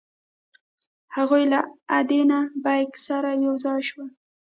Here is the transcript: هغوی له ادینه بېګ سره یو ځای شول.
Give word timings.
هغوی 1.15 1.43
له 1.53 1.59
ادینه 1.99 2.39
بېګ 2.63 2.89
سره 3.07 3.29
یو 3.45 3.55
ځای 3.65 3.79
شول. 3.89 4.09